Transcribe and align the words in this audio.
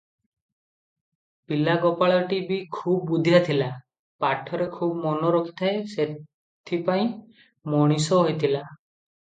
ପିଲା 1.51 1.75
ଗୋପାଳଟି 1.83 2.39
ବି 2.47 2.57
ଖୁବ୍ 2.79 3.05
ବୁଦ୍ଧିଆ 3.11 3.43
ଥିଲା; 3.51 3.69
ପାଠରେ 4.25 4.69
ଖୁବ୍ 4.79 4.97
ମନ 5.05 5.31
ରଖିଥାଏ, 5.39 5.79
ଏଥିପାଇଁ 6.09 7.09
ମଣିଷ 7.77 8.23
ହୋଇଥିଲା। 8.25 8.67